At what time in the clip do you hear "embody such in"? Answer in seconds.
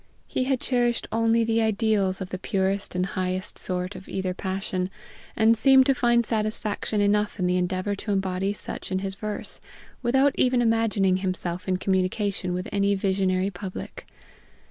8.11-8.97